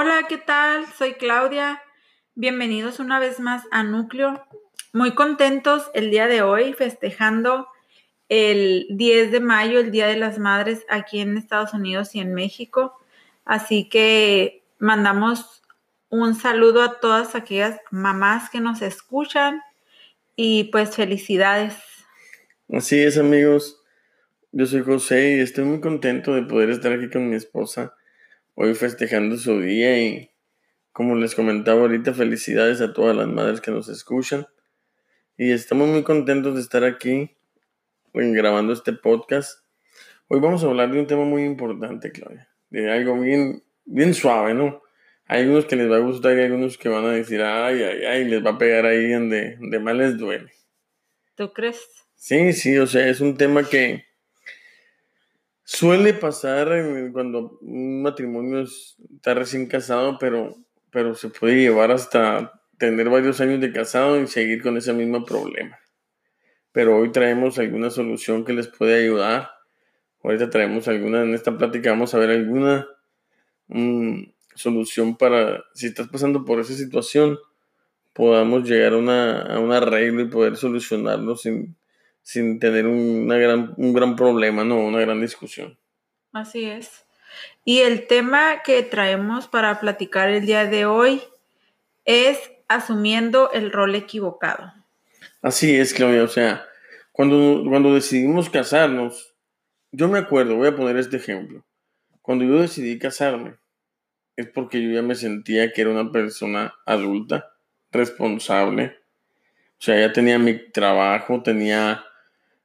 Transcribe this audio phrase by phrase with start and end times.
[0.00, 0.86] Hola, ¿qué tal?
[0.96, 1.82] Soy Claudia.
[2.36, 4.46] Bienvenidos una vez más a Núcleo.
[4.92, 7.66] Muy contentos el día de hoy festejando
[8.28, 12.32] el 10 de mayo, el Día de las Madres aquí en Estados Unidos y en
[12.32, 12.96] México.
[13.44, 15.64] Así que mandamos
[16.10, 19.60] un saludo a todas aquellas mamás que nos escuchan
[20.36, 21.74] y pues felicidades.
[22.72, 23.82] Así es amigos,
[24.52, 27.97] yo soy José y estoy muy contento de poder estar aquí con mi esposa
[28.60, 30.32] hoy festejando su día y
[30.90, 34.48] como les comentaba ahorita, felicidades a todas las madres que nos escuchan.
[35.36, 37.36] Y estamos muy contentos de estar aquí
[38.12, 39.64] grabando este podcast.
[40.26, 42.48] Hoy vamos a hablar de un tema muy importante, Claudia.
[42.68, 44.82] De algo bien, bien suave, ¿no?
[45.26, 47.80] Hay algunos que les va a gustar y hay algunos que van a decir, ay,
[47.80, 50.50] ay, ay, les va a pegar ahí donde, donde más les duele.
[51.36, 51.80] ¿Tú crees?
[52.16, 54.07] Sí, sí, o sea, es un tema que,
[55.70, 56.70] Suele pasar
[57.12, 60.56] cuando un matrimonio está recién casado, pero,
[60.90, 65.26] pero se puede llevar hasta tener varios años de casado y seguir con ese mismo
[65.26, 65.78] problema.
[66.72, 69.50] Pero hoy traemos alguna solución que les puede ayudar.
[70.22, 72.88] Ahorita traemos alguna, en esta plática vamos a ver alguna
[73.66, 74.22] mm,
[74.54, 77.38] solución para, si estás pasando por esa situación,
[78.14, 81.76] podamos llegar a, una, a un arreglo y poder solucionarlo sin,
[82.28, 85.78] sin tener una gran, un gran problema, no, una gran discusión.
[86.30, 87.06] Así es.
[87.64, 91.22] Y el tema que traemos para platicar el día de hoy
[92.04, 94.74] es asumiendo el rol equivocado.
[95.40, 96.22] Así es, Claudia.
[96.22, 96.66] O sea,
[97.12, 99.34] cuando, cuando decidimos casarnos,
[99.90, 101.64] yo me acuerdo, voy a poner este ejemplo.
[102.20, 103.54] Cuando yo decidí casarme,
[104.36, 107.54] es porque yo ya me sentía que era una persona adulta,
[107.90, 108.98] responsable.
[109.78, 112.04] O sea, ya tenía mi trabajo, tenía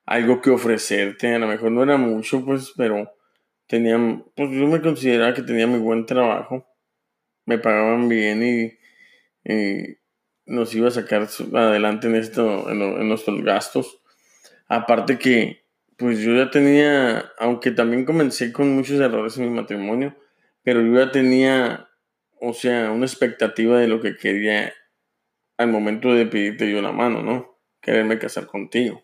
[0.05, 1.33] algo que ofrecerte.
[1.33, 3.11] A lo mejor no era mucho, pues, pero
[3.67, 3.97] tenía,
[4.35, 6.67] pues yo me consideraba que tenía muy buen trabajo.
[7.45, 8.73] Me pagaban bien y,
[10.45, 14.01] nos iba a sacar adelante en, esto, en, nuestros gastos.
[14.67, 15.65] Aparte que,
[15.97, 20.15] pues yo ya tenía, aunque también comencé con muchos errores en mi matrimonio,
[20.63, 21.89] pero yo ya tenía,
[22.39, 24.73] o sea, una expectativa de lo que quería
[25.57, 27.59] al momento de pedirte yo la mano, ¿no?
[27.81, 29.03] Quererme casar contigo.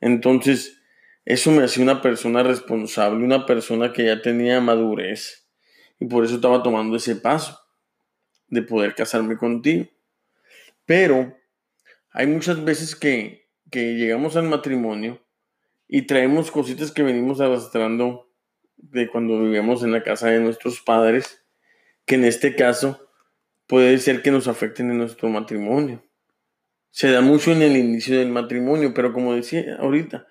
[0.00, 0.80] Entonces,
[1.24, 5.48] eso me hacía una persona responsable, una persona que ya tenía madurez.
[5.98, 7.58] Y por eso estaba tomando ese paso
[8.48, 9.86] de poder casarme contigo.
[10.86, 11.36] Pero
[12.10, 15.24] hay muchas veces que, que llegamos al matrimonio
[15.86, 18.32] y traemos cositas que venimos arrastrando
[18.76, 21.44] de cuando vivíamos en la casa de nuestros padres,
[22.06, 23.08] que en este caso
[23.66, 26.09] puede ser que nos afecten en nuestro matrimonio
[26.90, 30.26] se da mucho en el inicio del matrimonio, pero como decía ahorita,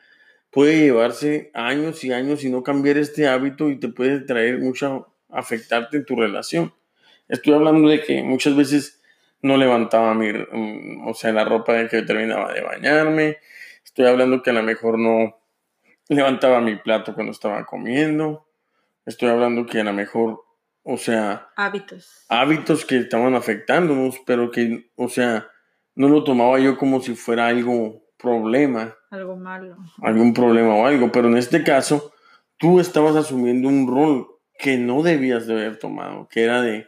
[0.52, 5.14] puede llevarse años y años y no cambiar este hábito y te puede traer mucho,
[5.30, 6.74] afectarte en tu relación.
[7.28, 9.02] Estoy hablando de que muchas veces
[9.42, 13.38] no levantaba mi, mm, o sea, la ropa de que terminaba de bañarme.
[13.86, 15.40] Estoy hablando que a lo mejor no
[16.09, 18.48] levantaba mi plato cuando estaba comiendo.
[19.06, 20.44] Estoy hablando que a lo mejor,
[20.84, 21.50] o sea...
[21.56, 22.25] Hábitos.
[22.28, 25.48] Hábitos que estaban afectándonos, pero que, o sea,
[26.00, 28.96] no lo tomaba yo como si fuera algo problema.
[29.12, 29.76] Algo malo.
[30.02, 32.14] Algún problema o algo, pero en este caso
[32.56, 34.26] tú estabas asumiendo un rol
[34.58, 36.88] que no debías de haber tomado, que era de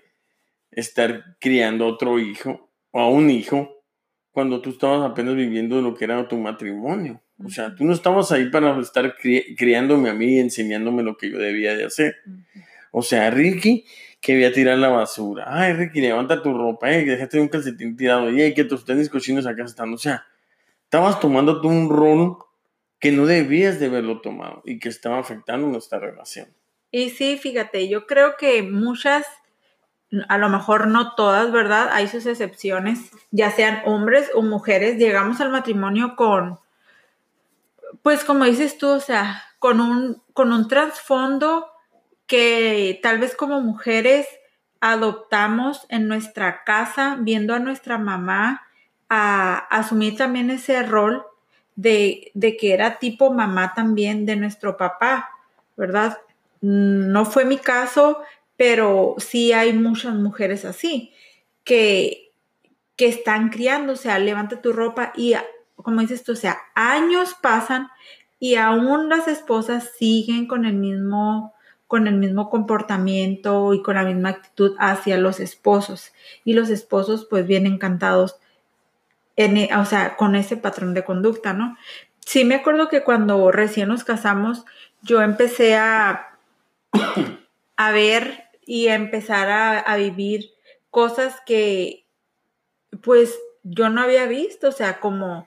[0.72, 3.84] estar criando a otro hijo o a un hijo
[4.32, 7.22] cuando tú estabas apenas viviendo lo que era tu matrimonio.
[7.44, 9.18] O sea, tú no estabas ahí para estar
[9.58, 12.16] criándome a mí y enseñándome lo que yo debía de hacer.
[12.92, 13.84] O sea, Ricky
[14.22, 15.46] que voy a tirar la basura.
[15.48, 19.48] Ay, Ricky, levanta tu ropa, eh, dejaste un calcetín tirado, y que tus tenis cochinos
[19.48, 19.92] acá están.
[19.94, 20.26] O sea,
[20.84, 22.38] estabas tomando tú un rol
[23.00, 26.48] que no debías de haberlo tomado y que estaba afectando nuestra relación.
[26.92, 29.26] Y sí, fíjate, yo creo que muchas,
[30.30, 31.90] a lo mejor no todas, ¿verdad?
[31.92, 33.00] Hay sus excepciones,
[33.32, 36.60] ya sean hombres o mujeres, llegamos al matrimonio con,
[38.04, 41.71] pues como dices tú, o sea, con un, con un trasfondo
[42.32, 44.26] que tal vez como mujeres
[44.80, 48.70] adoptamos en nuestra casa, viendo a nuestra mamá
[49.10, 51.26] a asumir también ese rol
[51.76, 55.30] de, que era tipo mamá también de nuestro papá,
[55.76, 56.20] ¿verdad?
[56.62, 58.22] No fue mi caso,
[58.56, 61.12] pero sí hay muchas mujeres así,
[61.66, 62.32] que,
[62.96, 65.34] que están criando, o sea, levanta tu ropa y,
[65.76, 67.90] como dices tú, o sea, años pasan
[68.40, 71.54] y aún las esposas siguen con el mismo
[71.92, 76.14] con el mismo comportamiento y con la misma actitud hacia los esposos.
[76.46, 78.38] Y los esposos pues bien encantados,
[79.36, 81.76] en, e, o sea, con ese patrón de conducta, ¿no?
[82.26, 84.64] Sí me acuerdo que cuando recién nos casamos,
[85.02, 86.38] yo empecé a,
[87.76, 90.52] a ver y empezar a, a vivir
[90.92, 92.06] cosas que
[93.02, 95.46] pues yo no había visto, o sea, como,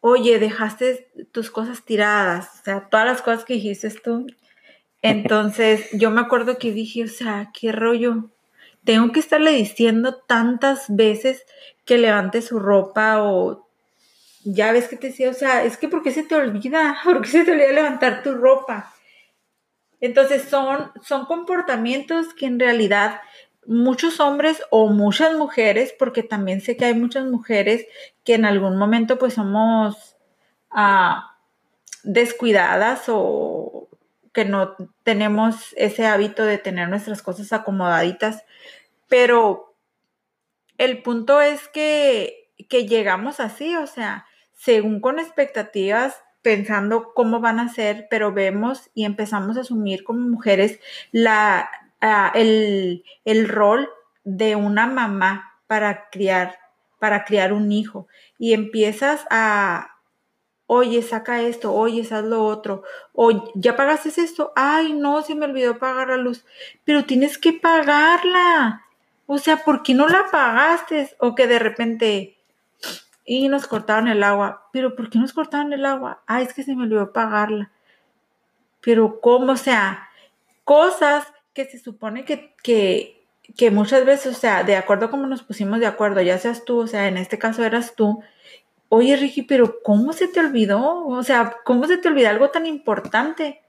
[0.00, 4.28] oye, dejaste tus cosas tiradas, o sea, todas las cosas que dijiste tú.
[5.02, 8.30] Entonces, yo me acuerdo que dije, o sea, qué rollo.
[8.84, 11.44] Tengo que estarle diciendo tantas veces
[11.84, 13.68] que levante su ropa o
[14.44, 16.98] ya ves que te decía, o sea, es que ¿por qué se te olvida?
[17.04, 18.94] ¿Por qué se te olvida levantar tu ropa?
[20.00, 23.20] Entonces son, son comportamientos que en realidad
[23.66, 27.86] muchos hombres o muchas mujeres, porque también sé que hay muchas mujeres
[28.24, 30.16] que en algún momento pues somos
[30.70, 31.36] ah,
[32.02, 33.88] descuidadas o
[34.32, 38.44] que no tenemos ese hábito de tener nuestras cosas acomodaditas,
[39.08, 39.74] pero
[40.78, 47.60] el punto es que, que llegamos así, o sea, según con expectativas pensando cómo van
[47.60, 50.80] a ser, pero vemos y empezamos a asumir como mujeres
[51.12, 51.70] la,
[52.34, 53.88] el, el, rol
[54.24, 56.58] de una mamá para criar,
[56.98, 58.08] para criar un hijo.
[58.38, 59.91] Y empiezas a,
[60.74, 62.82] oye, saca esto, oye, haz lo otro,
[63.12, 66.46] o ya pagaste esto, ay, no, se me olvidó pagar la luz,
[66.84, 68.86] pero tienes que pagarla.
[69.26, 71.14] O sea, ¿por qué no la pagaste?
[71.18, 72.38] O que de repente,
[73.24, 74.68] y nos cortaron el agua.
[74.72, 76.22] Pero ¿por qué nos cortaron el agua?
[76.26, 77.70] Ay, es que se me olvidó pagarla.
[78.80, 79.52] Pero ¿cómo?
[79.52, 80.08] O sea,
[80.64, 83.26] cosas que se supone que, que,
[83.56, 86.80] que muchas veces, o sea, de acuerdo como nos pusimos de acuerdo, ya seas tú,
[86.80, 88.22] o sea, en este caso eras tú,
[88.94, 91.06] oye Ricky, pero ¿cómo se te olvidó?
[91.06, 93.62] O sea, ¿cómo se te olvidó algo tan importante?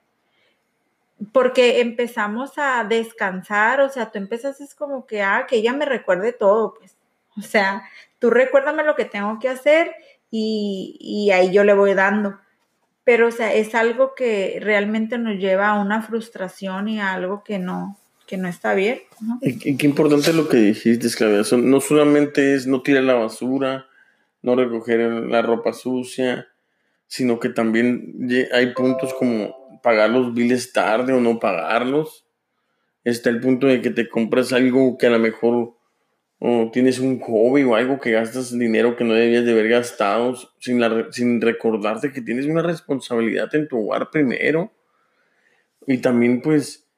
[1.31, 5.85] Porque empezamos a descansar, o sea, tú empezas es como que, ah, que ella me
[5.85, 6.97] recuerde todo, pues.
[7.37, 7.83] O sea,
[8.19, 9.95] tú recuérdame lo que tengo que hacer
[10.29, 12.37] y, y ahí yo le voy dando
[13.03, 17.43] pero o sea, es algo que realmente nos lleva a una frustración y a algo
[17.43, 19.01] que no, que no está bien.
[19.41, 21.43] Y, qué importante lo que dijiste, Claudia.
[21.57, 23.87] No solamente es no tirar la basura,
[24.43, 26.47] no recoger la ropa sucia,
[27.07, 32.27] sino que también hay puntos como pagar los biles tarde o no pagarlos.
[33.03, 35.75] Está el punto de que te compras algo que a lo mejor
[36.45, 40.35] o tienes un hobby o algo que gastas dinero que no debías de haber gastado
[40.59, 40.81] sin,
[41.11, 44.73] sin recordarte que tienes una responsabilidad en tu hogar primero.
[45.87, 46.89] Y también pues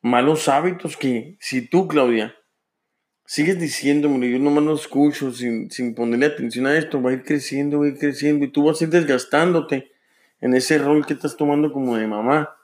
[0.00, 2.34] malos hábitos que si tú, Claudia,
[3.24, 7.24] sigues diciéndome, yo nomás lo escucho sin, sin ponerle atención a esto, va a ir
[7.24, 9.92] creciendo, va a ir creciendo y tú vas a ir desgastándote
[10.40, 12.54] en ese rol que estás tomando como de mamá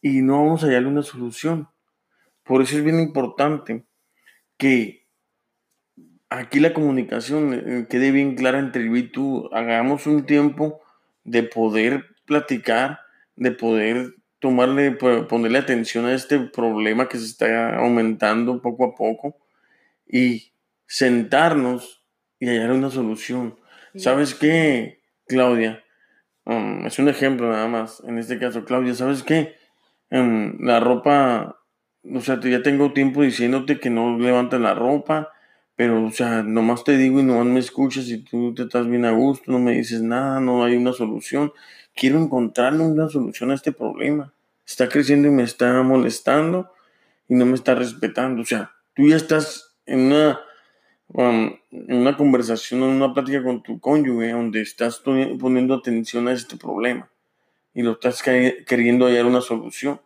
[0.00, 1.68] y no vamos a hallarle una solución.
[2.44, 3.84] Por eso es bien importante
[4.56, 5.06] que
[6.30, 9.48] aquí la comunicación eh, quede bien clara entre yo y tú.
[9.52, 10.80] Hagamos un tiempo
[11.24, 13.00] de poder platicar,
[13.36, 19.36] de poder tomarle, ponerle atención a este problema que se está aumentando poco a poco
[20.08, 20.52] y
[20.86, 22.04] sentarnos
[22.40, 23.58] y hallar una solución.
[23.94, 25.84] ¿Sabes qué, Claudia?
[26.44, 28.02] Um, es un ejemplo nada más.
[28.06, 29.56] En este caso, Claudia, ¿sabes qué?
[30.10, 31.60] Um, la ropa,
[32.02, 35.30] o sea, ya tengo tiempo diciéndote que no levantes la ropa,
[35.76, 39.04] pero, o sea, nomás te digo y nomás me escuchas y tú te estás bien
[39.04, 41.52] a gusto, no me dices nada, no hay una solución.
[41.94, 44.32] Quiero encontrarle una solución a este problema.
[44.66, 46.72] Está creciendo y me está molestando
[47.28, 48.42] y no me está respetando.
[48.42, 50.40] O sea, tú ya estás en una,
[51.08, 56.32] um, en una conversación, en una plática con tu cónyuge donde estás poniendo atención a
[56.32, 57.10] este problema
[57.74, 60.00] y lo estás queriendo hallar una solución.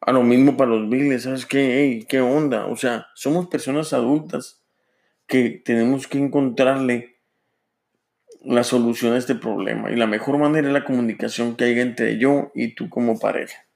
[0.00, 2.06] A lo mismo para los biles, ¿sabes qué?
[2.08, 2.66] ¿Qué onda?
[2.66, 4.62] O sea, somos personas adultas
[5.26, 7.18] que tenemos que encontrarle
[8.42, 9.90] la solución a este problema.
[9.90, 13.66] Y la mejor manera es la comunicación que haya entre yo y tú como pareja.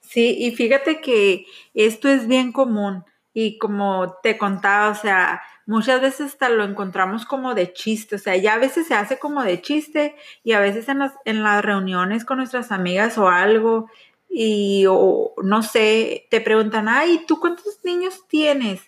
[0.00, 3.04] Sí, y fíjate que esto es bien común.
[3.38, 8.18] Y como te contaba, o sea, muchas veces hasta lo encontramos como de chiste, o
[8.18, 11.42] sea, ya a veces se hace como de chiste y a veces en las, en
[11.42, 13.90] las reuniones con nuestras amigas o algo,
[14.30, 18.80] y o no sé, te preguntan, ay, ¿tú cuántos niños tienes?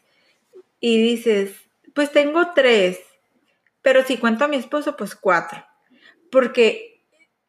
[0.80, 1.56] y dices,
[1.94, 3.00] pues tengo tres,
[3.82, 5.64] pero si cuento a mi esposo, pues cuatro.
[6.30, 7.04] Porque,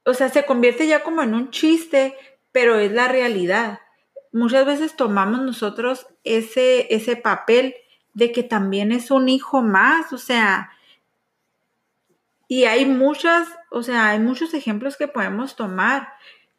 [0.06, 2.16] o sea, se convierte ya como en un chiste,
[2.52, 3.80] pero es la realidad.
[4.32, 7.76] Muchas veces tomamos nosotros ese, ese papel
[8.14, 10.72] de que también es un hijo más, o sea,
[12.48, 16.10] y hay muchas, o sea, hay muchos ejemplos que podemos tomar.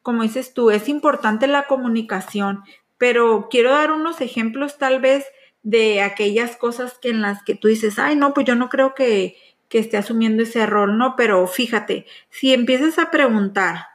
[0.02, 2.62] Como dices tú, es importante la comunicación,
[2.96, 5.26] pero quiero dar unos ejemplos tal vez
[5.62, 8.94] de aquellas cosas que en las que tú dices, ay, no, pues yo no creo
[8.94, 9.36] que,
[9.68, 13.88] que esté asumiendo ese rol, no, pero fíjate, si empiezas a preguntar,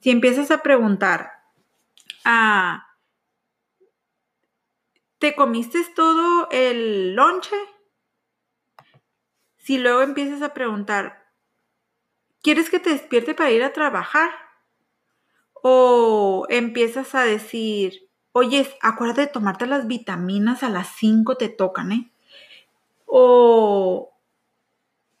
[0.00, 1.39] si empiezas a preguntar,
[2.24, 2.86] a,
[5.18, 7.56] ¿te comiste todo el lonche?
[9.58, 11.28] Si luego empiezas a preguntar,
[12.42, 14.30] ¿quieres que te despierte para ir a trabajar?
[15.62, 21.92] O empiezas a decir, oye, acuérdate de tomarte las vitaminas a las 5 te tocan,
[21.92, 22.10] ¿eh?
[23.06, 24.14] O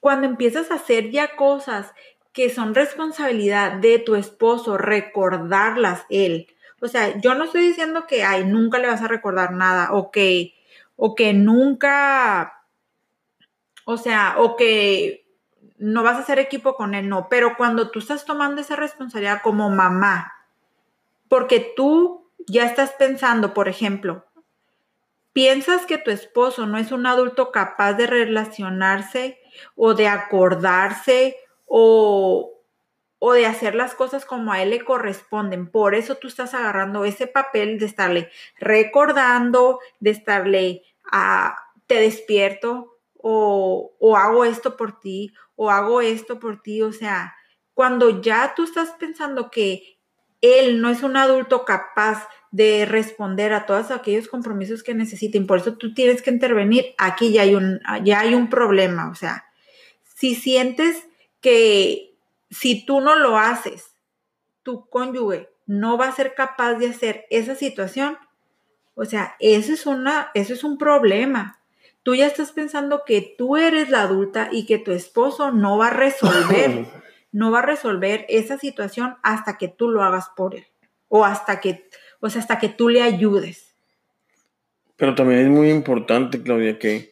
[0.00, 1.92] cuando empiezas a hacer ya cosas
[2.32, 6.46] que son responsabilidad de tu esposo, recordarlas él.
[6.80, 10.10] O sea, yo no estoy diciendo que, ay, nunca le vas a recordar nada o
[10.10, 10.54] que,
[10.96, 12.64] o que nunca,
[13.84, 15.26] o sea, o que
[15.78, 19.40] no vas a hacer equipo con él, no, pero cuando tú estás tomando esa responsabilidad
[19.42, 20.32] como mamá,
[21.28, 24.26] porque tú ya estás pensando, por ejemplo,
[25.32, 29.38] piensas que tu esposo no es un adulto capaz de relacionarse
[29.76, 32.59] o de acordarse o,
[33.20, 35.70] o de hacer las cosas como a él le corresponden.
[35.70, 41.96] Por eso tú estás agarrando ese papel de estarle recordando, de estarle a, ah, te
[41.96, 46.80] despierto o, o hago esto por ti o hago esto por ti.
[46.80, 47.34] O sea,
[47.74, 49.98] cuando ya tú estás pensando que
[50.40, 55.58] él no es un adulto capaz de responder a todos aquellos compromisos que necesiten, por
[55.58, 59.10] eso tú tienes que intervenir, aquí ya hay un, ya hay un problema.
[59.10, 59.44] O sea,
[60.16, 61.06] si sientes
[61.42, 62.09] que
[62.50, 63.94] si tú no lo haces,
[64.62, 68.18] tu cónyuge no va a ser capaz de hacer esa situación,
[68.94, 71.60] o sea, eso es, una, eso es un problema.
[72.02, 75.88] Tú ya estás pensando que tú eres la adulta y que tu esposo no va
[75.88, 76.86] a resolver,
[77.32, 80.66] no va a resolver esa situación hasta que tú lo hagas por él
[81.08, 81.88] o hasta que,
[82.20, 83.74] o sea, hasta que tú le ayudes.
[84.96, 87.09] Pero también es muy importante, Claudia, que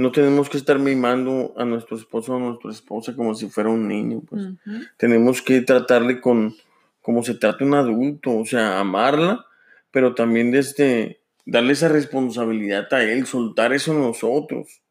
[0.00, 3.70] no tenemos que estar mimando a nuestro esposo o a nuestra esposa como si fuera
[3.70, 4.48] un niño, pues.
[4.96, 6.54] Tenemos que tratarle con
[7.02, 9.46] como se trata un adulto, o sea, amarla,
[9.90, 14.82] pero también desde darle esa responsabilidad a él, soltar eso a nosotros.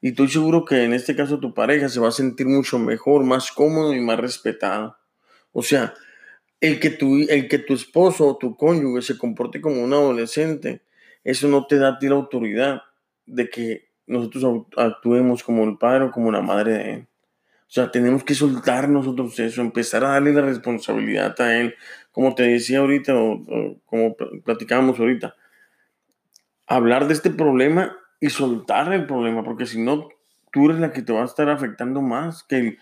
[0.00, 3.24] Y estoy seguro que en este caso tu pareja se va a sentir mucho mejor,
[3.24, 4.96] más cómodo y más respetado.
[5.52, 5.94] O sea,
[6.60, 10.82] el que tu, el que tu esposo o tu cónyuge se comporte como un adolescente,
[11.22, 12.82] eso no te da a ti la autoridad
[13.26, 17.08] de que nosotros actuemos como el padre o como la madre de él.
[17.72, 21.74] O sea, tenemos que soltar nosotros eso, empezar a darle la responsabilidad a él,
[22.10, 24.14] como te decía ahorita o, como
[24.44, 25.34] platicábamos ahorita.
[26.66, 30.10] Hablar de este problema y soltar el problema, porque si no,
[30.52, 32.76] tú eres la que te va a estar afectando más, que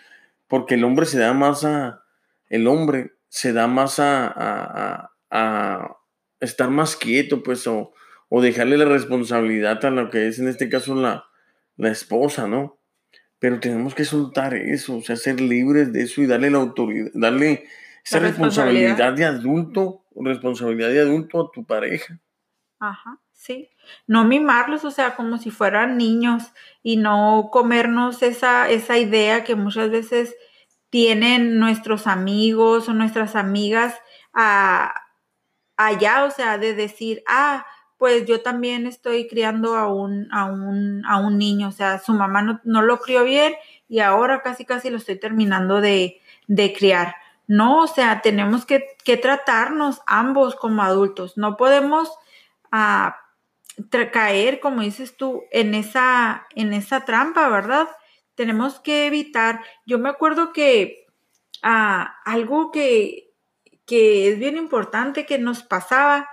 [0.48, 2.02] porque el hombre se da más a,
[2.48, 5.96] el hombre se da más a, a, a
[6.40, 7.92] estar más quieto, pues, o,
[8.30, 11.26] o dejarle la responsabilidad a lo que es en este caso la,
[11.76, 12.78] la esposa, ¿no?
[13.38, 17.10] Pero tenemos que soltar eso, o sea, ser libres de eso y darle la autoridad,
[17.12, 17.64] darle
[18.04, 19.12] esa responsabilidad.
[19.14, 22.18] de adulto, responsabilidad de adulto a tu pareja.
[22.78, 23.68] Ajá, sí.
[24.06, 29.56] No mimarlos, o sea, como si fueran niños y no comernos esa, esa idea que
[29.56, 30.36] muchas veces
[30.88, 33.94] tienen nuestros amigos o nuestras amigas
[34.32, 34.94] a,
[35.76, 37.66] allá, o sea, de decir, ah,
[38.00, 42.14] pues yo también estoy criando a un, a un, a un niño, o sea, su
[42.14, 43.52] mamá no, lo crió bien
[43.90, 47.16] y ahora casi casi lo estoy terminando de, criar.
[47.46, 51.36] No, o sea, tenemos que, tratarnos ambos como adultos.
[51.36, 52.10] No podemos
[52.72, 53.18] ah,
[54.12, 57.86] caer, como dices tú, en esa, en esa trampa, ¿verdad?
[58.34, 59.60] Tenemos que evitar.
[59.84, 61.04] Yo me acuerdo que
[61.62, 63.34] ah, algo que,
[63.84, 66.29] que es bien importante que nos pasaba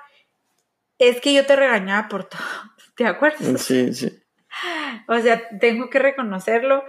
[1.00, 2.42] es que yo te regañaba por todo,
[2.96, 3.62] ¿te acuerdas?
[3.62, 4.24] Sí, sí.
[5.08, 6.84] O sea, tengo que reconocerlo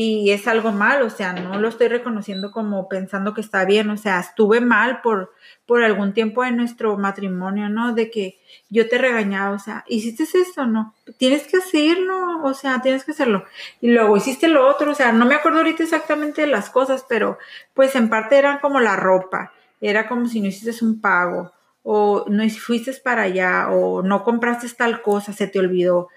[0.00, 3.90] y es algo mal, o sea, no lo estoy reconociendo como pensando que está bien,
[3.90, 5.32] o sea, estuve mal por,
[5.66, 7.94] por algún tiempo en nuestro matrimonio, ¿no?
[7.94, 8.38] De que
[8.70, 10.66] yo te regañaba, o sea, ¿hiciste esto?
[10.66, 13.44] No, tienes que hacerlo, o sea, tienes que hacerlo.
[13.80, 17.04] Y luego hiciste lo otro, o sea, no me acuerdo ahorita exactamente de las cosas,
[17.08, 17.36] pero
[17.74, 21.50] pues en parte eran como la ropa, era como si no hiciste un pago,
[21.90, 26.08] o no fuiste para allá, o no compraste tal cosa, se te olvidó.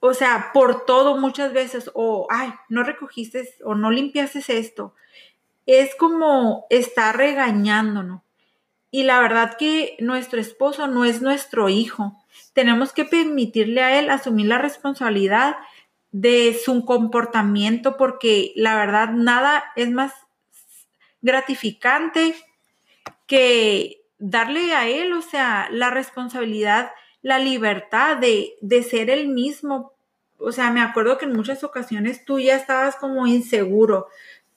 [0.00, 4.92] O sea, por todo muchas veces, o, ay, no recogiste o no limpiaste esto.
[5.66, 8.22] Es como estar regañándonos.
[8.90, 12.20] Y la verdad que nuestro esposo no es nuestro hijo.
[12.54, 15.54] Tenemos que permitirle a él asumir la responsabilidad
[16.10, 20.12] de su comportamiento porque la verdad nada es más
[21.22, 22.34] gratificante
[23.28, 26.92] que darle a él, o sea, la responsabilidad,
[27.22, 29.92] la libertad de, de ser el mismo.
[30.38, 34.08] O sea, me acuerdo que en muchas ocasiones tú ya estabas como inseguro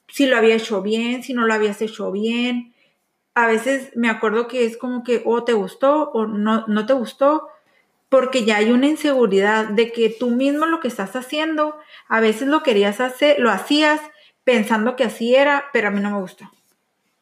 [0.07, 2.73] si lo había hecho bien, si no lo habías hecho bien.
[3.35, 6.93] A veces me acuerdo que es como que o te gustó o no, no te
[6.93, 7.49] gustó.
[8.09, 12.47] porque ya hay una inseguridad de que tú mismo lo que estás haciendo, a veces
[12.47, 13.99] lo querías hacer, lo hacías
[14.45, 16.49] pensando que así era, pero a mí no me gustó.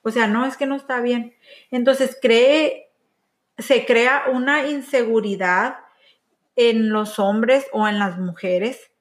[0.07, 1.33] O sea, no es que no está bien.
[1.71, 2.91] Entonces cree,
[3.57, 5.77] se crea una inseguridad
[6.55, 8.91] en los hombres o en las mujeres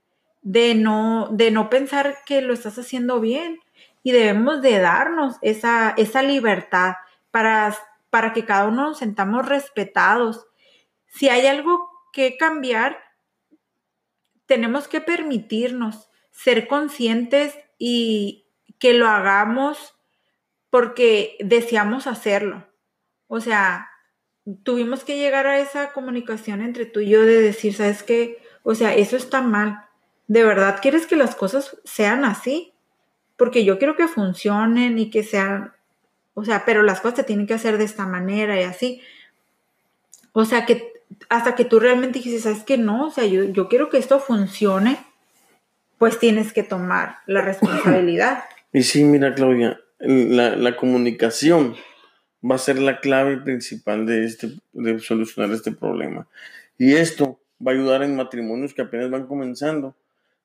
[0.40, 3.60] de no, de no pensar que lo estás haciendo bien.
[4.02, 6.94] Y debemos de darnos esa, esa libertad
[7.30, 7.76] para,
[8.08, 10.46] para que cada uno nos sentamos respetados.
[11.06, 12.96] Si hay algo que cambiar,
[14.46, 18.46] tenemos que permitirnos ser conscientes y
[18.78, 19.94] que lo hagamos
[20.74, 22.66] porque deseamos hacerlo.
[23.28, 23.90] O sea,
[24.64, 28.42] tuvimos que llegar a esa comunicación entre tú y yo de decir, ¿sabes qué?
[28.64, 29.84] O sea, eso está mal.
[30.26, 32.72] ¿De verdad quieres que las cosas sean así?
[33.36, 35.74] Porque yo quiero que funcionen y que sean,
[36.34, 39.00] o sea, pero las cosas se tienen que hacer de esta manera y así.
[40.32, 40.92] O sea, que
[41.28, 42.78] hasta que tú realmente dijiste, ¿sabes qué?
[42.78, 44.98] No, o sea, yo, yo quiero que esto funcione,
[45.98, 48.42] pues tienes que tomar la responsabilidad.
[48.72, 51.74] Y sí, mira, Claudia, la, comunicación
[52.48, 56.28] va a ser la clave principal de, este, de solucionar este problema.
[56.78, 59.96] Y esto va a ayudar en matrimonios que apenas van comenzando,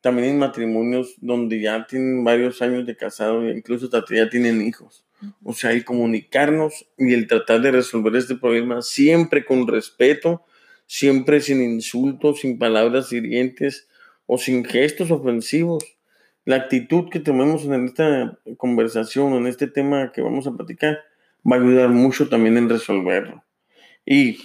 [0.01, 5.03] también en matrimonios donde ya tienen varios años de casado e incluso ya tienen hijos.
[5.43, 10.45] O sea, el comunicarnos y el tratar de resolver este problema siempre con respeto,
[10.85, 13.89] siempre sin insultos, sin palabras hirientes
[14.25, 15.98] o sin gestos ofensivos
[16.45, 20.99] la actitud que tomemos en esta conversación, en este tema que vamos a platicar,
[21.49, 23.43] va a ayudar mucho también en resolverlo.
[24.05, 24.39] Y,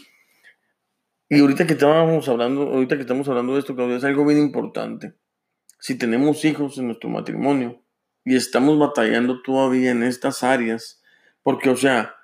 [1.28, 4.38] y ahorita que estábamos hablando, ahorita que estamos hablando de esto, Claudia, es algo bien
[4.38, 5.14] importante.
[5.78, 7.82] Si tenemos hijos en nuestro matrimonio
[8.24, 11.02] y estamos batallando todavía en estas áreas,
[11.42, 12.14] porque, o sea,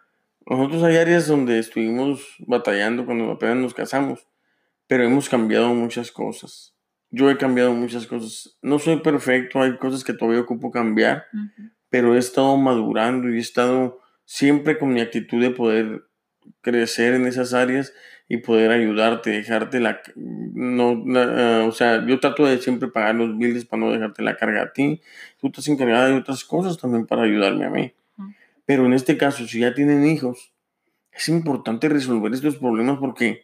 [0.47, 4.27] nosotros hay áreas donde estuvimos batallando cuando apenas nos casamos,
[4.87, 6.75] pero hemos cambiado muchas cosas
[7.11, 8.57] yo he cambiado muchas cosas.
[8.62, 11.25] No soy perfecto, hay cosas que todavía ocupo cambiar,
[11.88, 16.05] pero he estado madurando y he estado siempre con mi actitud de poder
[16.61, 17.92] crecer en esas áreas
[18.29, 20.01] y poder ayudarte, dejarte la...
[20.14, 24.37] No, ah, o sea, yo trato de siempre pagar los billes para no dejarte la
[24.37, 25.01] carga a ti.
[25.40, 27.92] Tú estás encargada de otras cosas también para ayudarme a mí.
[28.66, 30.53] Pero en este caso, si ya tienen hijos,
[31.12, 33.42] es importante resolver estos problemas porque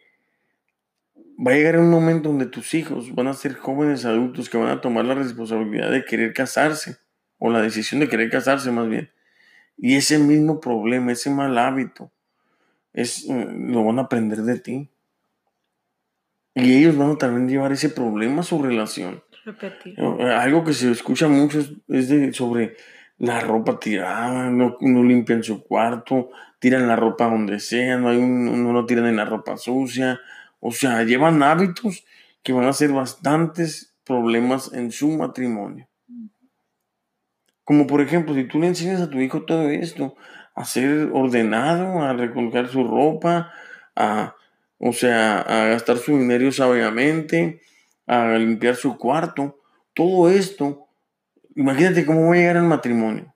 [1.37, 4.69] va a llegar un momento donde tus hijos van a ser jóvenes adultos que van
[4.69, 6.97] a tomar la responsabilidad de querer casarse,
[7.37, 9.11] o la decisión de querer casarse más bien.
[9.77, 12.11] Y ese mismo problema, ese mal hábito,
[12.93, 14.89] es, eh, lo van a aprender de ti.
[16.55, 19.21] Y ellos van a también llevar ese problema a su relación.
[19.45, 19.93] Repetir.
[19.97, 22.75] Eh, algo que se escucha mucho es, de, sobre
[23.19, 28.17] la ropa tirada, no, no, limpian su cuarto, tiran la ropa donde sea, no, hay
[28.17, 30.19] un, no lo tiran en la ropa sucia,
[30.59, 32.05] o sea, llevan hábitos
[32.43, 35.87] que van a ser bastantes problemas en su matrimonio.
[37.63, 40.15] Como por ejemplo, si tú le enseñas a tu hijo todo esto,
[40.55, 43.51] a ser ordenado, a recolocar su ropa,
[43.95, 44.35] a,
[44.79, 47.61] o sea, a gastar su dinero sabiamente,
[48.05, 49.59] a limpiar su cuarto,
[49.93, 50.87] todo esto,
[51.55, 53.35] imagínate cómo va a llegar al matrimonio.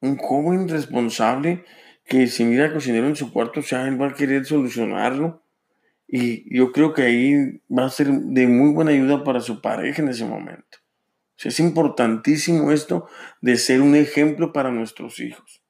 [0.00, 1.64] Un joven responsable
[2.04, 5.43] que si mira cocinero en su cuarto, o sea, él va a querer solucionarlo
[6.06, 10.02] y yo creo que ahí va a ser de muy buena ayuda para su pareja
[10.02, 10.78] en ese momento.
[11.42, 13.08] es importantísimo esto
[13.40, 15.62] de ser un ejemplo para nuestros hijos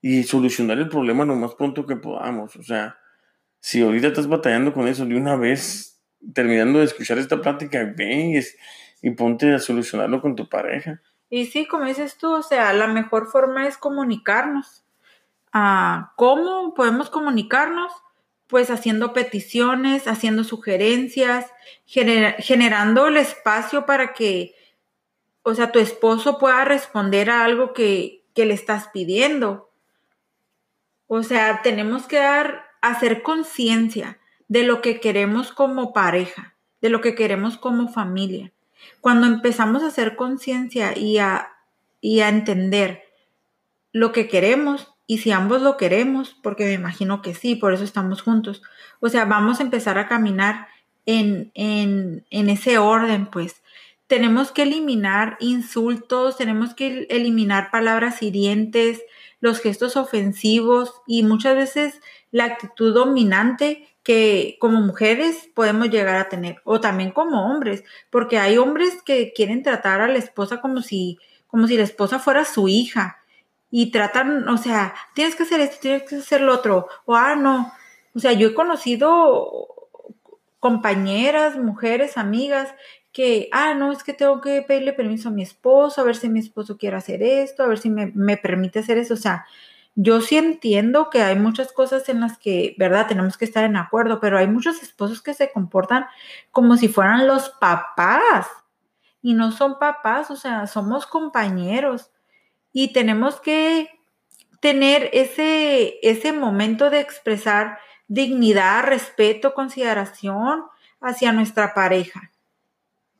[0.00, 2.54] y solucionar el problema lo más pronto que podamos.
[2.56, 2.98] O sea,
[3.60, 6.00] si ahorita estás batallando con eso de una vez,
[6.32, 8.40] terminando de escuchar esta plática, ven y,
[9.02, 11.00] y ponte a solucionarlo con tu pareja.
[11.28, 14.84] Y sí, como dices tú, o sea, la mejor forma es comunicarnos.
[15.52, 17.92] Ah, ¿Cómo podemos comunicarnos?
[18.46, 21.46] Pues haciendo peticiones, haciendo sugerencias,
[21.86, 24.54] generando el espacio para que,
[25.42, 29.70] o sea, tu esposo pueda responder a algo que, que le estás pidiendo.
[31.08, 37.00] O sea, tenemos que dar, hacer conciencia de lo que queremos como pareja, de lo
[37.00, 38.52] que queremos como familia.
[39.00, 41.52] Cuando empezamos a hacer conciencia y a,
[42.00, 43.04] y a entender
[43.92, 47.84] lo que queremos, y si ambos lo queremos, porque me imagino que sí, por eso
[47.84, 48.62] estamos juntos,
[49.00, 50.68] o sea, vamos a empezar a caminar
[51.06, 53.62] en, en, en ese orden, pues.
[54.08, 59.02] Tenemos que eliminar insultos, tenemos que eliminar palabras hirientes,
[59.40, 66.28] los gestos ofensivos y muchas veces la actitud dominante que como mujeres podemos llegar a
[66.28, 70.82] tener o también como hombres, porque hay hombres que quieren tratar a la esposa como
[70.82, 73.18] si como si la esposa fuera su hija
[73.70, 77.36] y tratan, o sea, tienes que hacer esto, tienes que hacer lo otro, o ah,
[77.36, 77.72] no.
[78.14, 79.68] O sea, yo he conocido
[80.60, 82.74] compañeras, mujeres, amigas,
[83.12, 86.28] que, ah, no, es que tengo que pedirle permiso a mi esposo, a ver si
[86.28, 89.14] mi esposo quiere hacer esto, a ver si me, me permite hacer eso.
[89.14, 89.46] O sea,
[89.94, 93.06] yo sí entiendo que hay muchas cosas en las que, ¿verdad?
[93.08, 96.06] Tenemos que estar en acuerdo, pero hay muchos esposos que se comportan
[96.50, 98.46] como si fueran los papás
[99.22, 102.10] y no son papás, o sea, somos compañeros
[102.78, 103.88] y tenemos que
[104.60, 110.62] tener ese, ese momento de expresar dignidad, respeto, consideración
[111.00, 112.32] hacia nuestra pareja.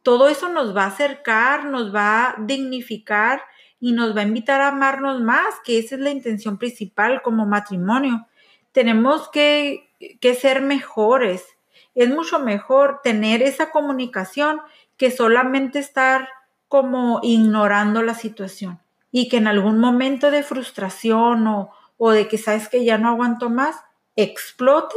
[0.02, 3.40] Todo eso nos va a acercar, nos va a dignificar
[3.80, 7.46] y nos va a invitar a amarnos más, que esa es la intención principal como
[7.46, 8.26] matrimonio.
[8.72, 9.88] Tenemos que,
[10.20, 11.46] que ser mejores.
[11.94, 14.60] Es mucho mejor tener esa comunicación
[14.98, 16.28] que solamente estar
[16.68, 18.80] como ignorando la situación
[19.18, 23.08] y que en algún momento de frustración o, o de que sabes que ya no
[23.08, 23.74] aguanto más,
[24.14, 24.94] explote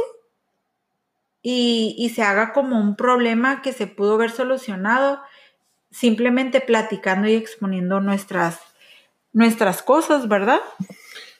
[1.40, 5.22] y, y, se haga como un problema que se pudo haber solucionado
[5.90, 8.60] simplemente platicando y exponiendo nuestras
[9.32, 10.60] nuestras cosas, ¿verdad?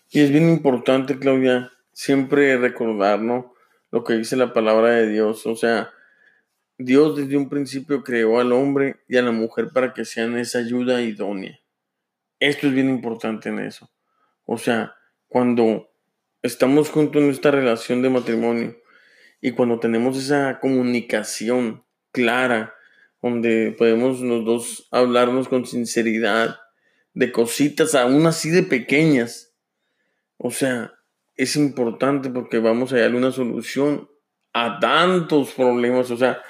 [0.09, 3.45] Y es bien importante, Claudia, siempre recordarnos
[3.91, 5.45] lo que dice la palabra de Dios.
[5.45, 5.91] O sea,
[6.79, 10.61] Dios desde un principio creó al hombre y a la mujer para que sean esa
[10.61, 11.61] ayuda idónea.
[12.41, 13.91] Esto es bien importante en eso.
[14.45, 14.97] O sea,
[15.29, 15.93] cuando
[16.43, 18.77] estamos juntos en esta relación de matrimonio
[19.41, 22.75] y cuando tenemos esa comunicación clara,
[23.23, 26.59] donde podemos los dos hablarnos con sinceridad,
[27.13, 29.53] de cositas aún así de pequeñas.
[30.37, 30.95] O sea,
[31.37, 34.09] es importante porque vamos a darle una solución
[34.53, 36.11] a tantos problemas.
[36.11, 36.43] O sea,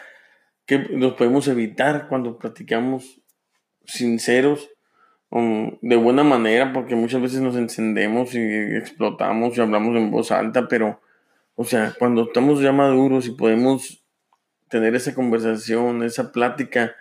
[0.67, 3.21] que los podemos evitar cuando platicamos
[3.85, 4.71] sinceros,
[5.31, 8.41] um, de buena manera, porque muchas veces nos encendemos y
[8.77, 11.01] explotamos y hablamos en voz alta, pero,
[11.55, 14.05] o sea, cuando estamos ya maduros y podemos
[14.69, 16.95] tener esa conversación, esa plática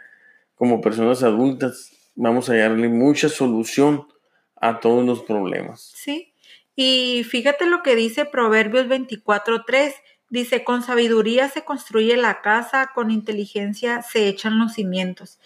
[0.56, 4.08] como personas adultas, vamos a darle mucha solución
[4.56, 5.94] a todos los problemas.
[5.96, 6.34] Sí,
[6.76, 9.94] y fíjate lo que dice Proverbios 24.3.
[10.30, 15.39] Dice, con sabiduría se construye la casa, con inteligencia se echan los cimientos.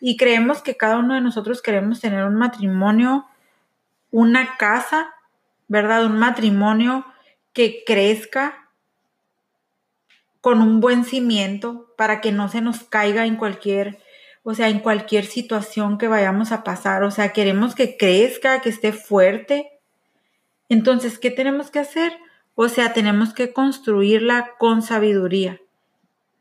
[0.00, 3.26] Y creemos que cada uno de nosotros queremos tener un matrimonio,
[4.10, 5.14] una casa,
[5.68, 6.06] ¿verdad?
[6.06, 7.04] Un matrimonio
[7.52, 8.68] que crezca
[10.40, 13.98] con un buen cimiento para que no se nos caiga en cualquier
[14.42, 18.70] o sea, en cualquier situación que vayamos a pasar, o sea, queremos que crezca, que
[18.70, 19.70] esté fuerte.
[20.68, 22.12] Entonces, ¿qué tenemos que hacer?
[22.54, 25.60] O sea, tenemos que construirla con sabiduría.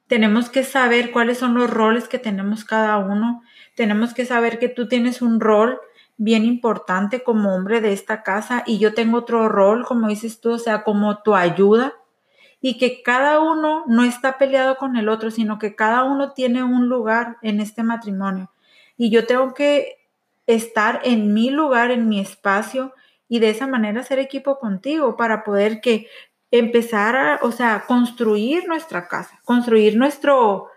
[0.08, 3.44] Tenemos que saber cuáles son los roles que tenemos cada uno.
[3.76, 5.80] Tenemos que saber que tú tienes un rol
[6.18, 10.52] bien importante como hombre de esta casa y yo tengo otro rol, como dices tú,
[10.52, 11.94] o sea, como tu ayuda
[12.62, 16.64] y que cada uno no está peleado con el otro, sino que cada uno tiene
[16.64, 18.52] un lugar en este matrimonio.
[18.98, 20.10] Y yo tengo que
[20.46, 22.94] estar en mi lugar, en mi espacio
[23.30, 26.08] y de esa manera hacer equipo contigo para poder que
[26.52, 30.68] empezar a, o sea, construir nuestra casa, construir nuestro,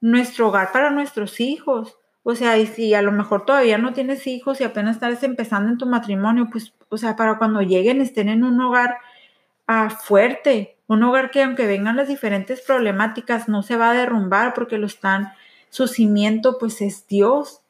[0.00, 1.98] nuestro hogar para nuestros hijos.
[2.22, 5.70] O sea, y si a lo mejor todavía no tienes hijos y apenas estás empezando
[5.70, 8.98] en tu matrimonio, pues, o sea, para cuando lleguen estén en un hogar
[9.66, 14.52] ah, fuerte, un hogar que aunque vengan las diferentes problemáticas no se va a derrumbar
[14.54, 15.32] porque lo están,
[15.70, 17.62] su cimiento pues es Dios,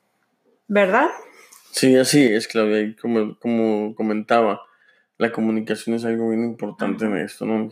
[0.67, 1.09] ¿verdad?
[1.75, 2.83] Sí, así es, Claudia.
[2.83, 4.63] Y como, como comentaba,
[5.19, 7.69] la comunicación es algo bien importante en esto, ¿no?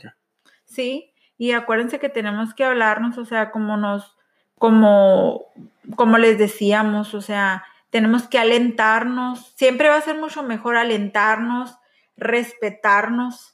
[0.65, 4.17] Sí, y acuérdense que tenemos que hablarnos, o sea, como nos,
[4.57, 5.47] como,
[5.95, 9.55] como les decíamos, o sea, tenemos que alentarnos.
[9.55, 11.79] Siempre va a ser mucho mejor alentarnos,
[12.17, 13.53] respetarnos,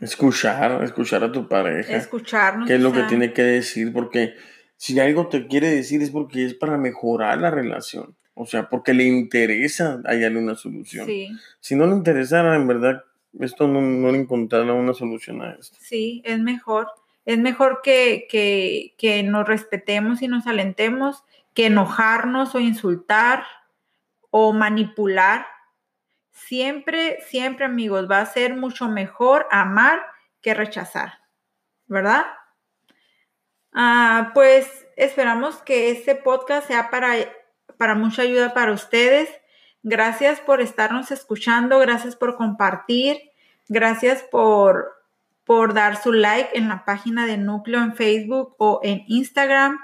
[0.00, 1.96] Escuchar, escuchar a tu pareja.
[1.96, 2.68] Escucharnos.
[2.68, 3.92] ¿Qué es lo que tiene que decir?
[3.92, 4.34] Porque
[4.76, 8.16] si algo te quiere decir es porque es para mejorar la relación.
[8.40, 11.06] O sea, porque le interesa hallarle una solución.
[11.06, 11.28] Sí.
[11.58, 13.02] Si no le interesara, en verdad,
[13.40, 15.76] esto no, no le encontrara una solución a esto.
[15.80, 16.86] Sí, es mejor.
[17.24, 23.42] Es mejor que, que, que nos respetemos y nos alentemos que enojarnos o insultar
[24.30, 25.44] o manipular
[26.30, 30.00] siempre, siempre amigos, va a ser mucho mejor amar
[30.40, 31.14] que rechazar,
[31.88, 32.24] ¿verdad?
[33.72, 37.16] Ah, pues esperamos que este podcast sea para,
[37.76, 39.28] para mucha ayuda para ustedes.
[39.82, 43.18] Gracias por estarnos escuchando, gracias por compartir,
[43.68, 44.92] gracias por,
[45.44, 49.78] por dar su like en la página de Núcleo en Facebook o en Instagram.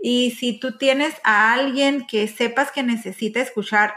[0.00, 3.94] Y si tú tienes a alguien que sepas que necesita escuchar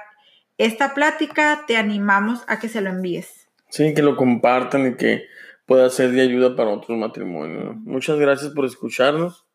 [0.57, 3.47] esta plática, te animamos a que se lo envíes.
[3.69, 5.27] Sí, que lo compartan y que
[5.65, 7.75] pueda ser de ayuda para otros matrimonios.
[7.77, 9.45] Muchas gracias por escucharnos.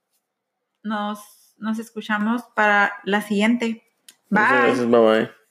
[0.82, 1.18] nos,
[1.58, 3.84] nos escuchamos para la siguiente.
[4.30, 4.62] Muchas Bye.
[4.62, 5.43] gracias, bye bye.